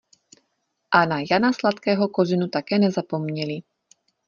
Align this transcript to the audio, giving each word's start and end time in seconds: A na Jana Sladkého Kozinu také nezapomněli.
A 0.89 1.05
na 1.05 1.23
Jana 1.31 1.53
Sladkého 1.53 2.07
Kozinu 2.07 2.47
také 2.47 2.79
nezapomněli. 2.79 3.59